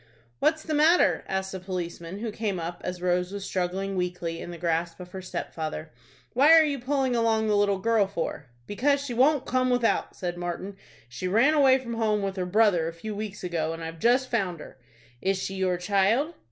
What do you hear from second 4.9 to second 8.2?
of her stepfather. "What are you pulling along the little girl